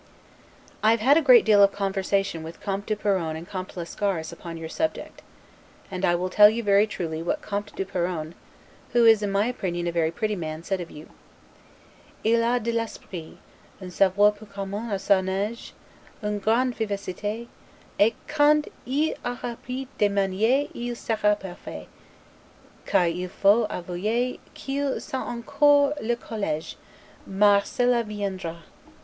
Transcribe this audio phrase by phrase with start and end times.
[0.81, 4.33] I have had a great deal of conversation with Comte du Perron and Comte Lascaris
[4.33, 5.21] upon your subject:
[5.91, 8.33] and I will tell you, very truly, what Comte du Perron
[8.93, 11.09] (who is, in my opinion, a very pretty man) said of you:
[12.23, 13.37] 'Il a de l'esprit,
[13.79, 15.73] un savoir peu commun a son age,
[16.23, 17.47] une grande vivacite,
[17.99, 21.85] et quand il aura pris des manieres il sera parfait;
[22.87, 26.75] car il faut avouer qu'il sent encore le college;
[27.27, 28.63] mars cela viendra'.